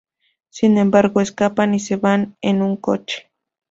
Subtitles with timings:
[0.49, 3.29] Sin embargo, escapan y se van en un coche.